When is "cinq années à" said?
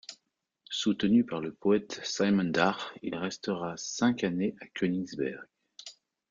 3.77-4.65